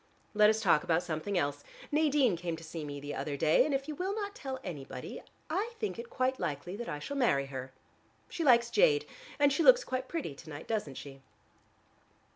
Let 0.33 0.49
us 0.49 0.61
talk 0.61 0.83
about 0.83 1.03
something 1.03 1.37
else. 1.37 1.63
Nadine 1.91 2.35
came 2.35 2.55
to 2.55 2.63
see 2.63 2.83
me 2.83 2.99
the 2.99 3.13
other 3.13 3.37
day, 3.37 3.63
and 3.63 3.71
if 3.71 3.87
you 3.87 3.93
will 3.93 4.15
not 4.15 4.33
tell 4.33 4.59
anybody, 4.63 5.21
I 5.47 5.73
think 5.77 5.99
it 5.99 6.09
quite 6.09 6.39
likely 6.39 6.75
that 6.77 6.89
I 6.89 6.97
shall 6.97 7.17
marry 7.17 7.45
her. 7.45 7.71
She 8.27 8.43
likes 8.43 8.71
jade. 8.71 9.05
And 9.37 9.53
she 9.53 9.61
looks 9.61 9.83
quite 9.83 10.07
pretty 10.07 10.33
to 10.33 10.49
night, 10.49 10.67
doesn't 10.67 10.95
she?" 10.95 11.21